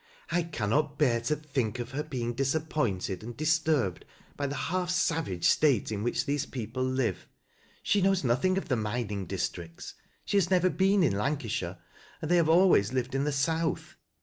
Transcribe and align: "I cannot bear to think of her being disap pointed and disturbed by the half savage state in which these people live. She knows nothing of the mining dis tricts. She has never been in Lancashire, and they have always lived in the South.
"I 0.31 0.41
cannot 0.41 0.97
bear 0.97 1.21
to 1.21 1.35
think 1.35 1.77
of 1.77 1.91
her 1.91 2.01
being 2.01 2.33
disap 2.33 2.69
pointed 2.69 3.21
and 3.21 3.37
disturbed 3.37 4.03
by 4.35 4.47
the 4.47 4.55
half 4.55 4.89
savage 4.89 5.43
state 5.47 5.91
in 5.91 6.01
which 6.01 6.25
these 6.25 6.47
people 6.47 6.83
live. 6.83 7.27
She 7.83 8.01
knows 8.01 8.23
nothing 8.23 8.57
of 8.57 8.67
the 8.67 8.75
mining 8.75 9.27
dis 9.27 9.47
tricts. 9.47 9.93
She 10.25 10.37
has 10.37 10.49
never 10.49 10.71
been 10.71 11.03
in 11.03 11.15
Lancashire, 11.15 11.77
and 12.19 12.31
they 12.31 12.37
have 12.37 12.49
always 12.49 12.91
lived 12.91 13.13
in 13.13 13.25
the 13.25 13.31
South. 13.31 13.95